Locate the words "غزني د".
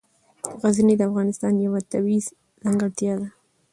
0.61-1.01